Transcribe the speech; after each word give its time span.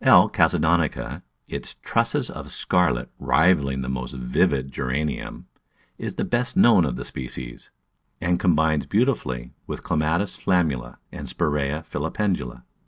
L. 0.00 0.30
Chalcedonica, 0.30 1.20
its 1.46 1.74
trusses 1.82 2.30
of 2.30 2.50
scarlet 2.50 3.10
rivalling 3.18 3.82
the 3.82 3.88
most 3.90 4.14
vivid 4.14 4.72
Geranium, 4.72 5.44
is 5.98 6.14
the 6.14 6.24
best 6.24 6.56
known 6.56 6.86
of 6.86 6.96
the 6.96 7.04
species, 7.04 7.70
and 8.18 8.40
combines 8.40 8.86
beauti 8.86 9.14
fully 9.14 9.52
with 9.66 9.84
Clematis 9.84 10.38
flammula 10.38 10.96
and 11.12 11.28
Spiraea 11.28 11.82
filipendula. 11.82 12.64